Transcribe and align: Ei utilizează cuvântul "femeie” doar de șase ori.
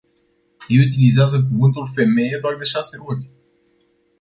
Ei 0.67 0.79
utilizează 0.87 1.43
cuvântul 1.49 1.89
"femeie” 1.93 2.37
doar 2.41 2.55
de 2.55 2.63
șase 2.63 2.97
ori. 3.05 3.29